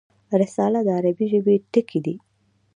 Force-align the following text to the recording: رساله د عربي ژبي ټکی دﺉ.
رساله 0.41 0.79
د 0.85 0.89
عربي 0.97 1.25
ژبي 1.31 1.55
ټکی 1.71 1.99
دﺉ. 2.05 2.15